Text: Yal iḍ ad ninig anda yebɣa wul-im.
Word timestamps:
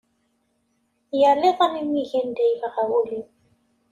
Yal 1.19 1.41
iḍ 1.49 1.59
ad 1.65 1.71
ninig 1.75 2.11
anda 2.19 2.43
yebɣa 2.49 2.83
wul-im. 2.89 3.27